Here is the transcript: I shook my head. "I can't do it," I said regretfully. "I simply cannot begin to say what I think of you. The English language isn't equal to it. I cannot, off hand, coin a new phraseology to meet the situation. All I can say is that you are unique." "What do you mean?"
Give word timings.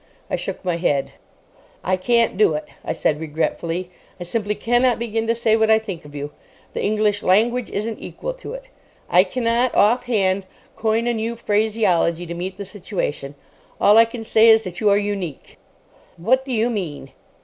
I 0.31 0.35
shook 0.35 0.65
my 0.65 0.77
head. 0.77 1.11
"I 1.83 1.95
can't 1.95 2.35
do 2.35 2.55
it," 2.55 2.69
I 2.83 2.91
said 2.91 3.19
regretfully. 3.19 3.91
"I 4.19 4.23
simply 4.23 4.55
cannot 4.55 4.97
begin 4.97 5.27
to 5.27 5.35
say 5.35 5.55
what 5.55 5.69
I 5.69 5.77
think 5.77 6.05
of 6.05 6.15
you. 6.15 6.31
The 6.73 6.81
English 6.83 7.21
language 7.21 7.69
isn't 7.69 7.99
equal 7.99 8.33
to 8.33 8.53
it. 8.53 8.69
I 9.11 9.23
cannot, 9.23 9.75
off 9.75 10.05
hand, 10.05 10.47
coin 10.75 11.05
a 11.05 11.13
new 11.13 11.35
phraseology 11.35 12.25
to 12.25 12.33
meet 12.33 12.57
the 12.57 12.65
situation. 12.65 13.35
All 13.79 13.99
I 13.99 14.05
can 14.05 14.23
say 14.23 14.49
is 14.49 14.63
that 14.63 14.79
you 14.79 14.89
are 14.89 14.97
unique." 14.97 15.59
"What 16.17 16.45
do 16.45 16.51
you 16.51 16.71
mean?" 16.71 17.11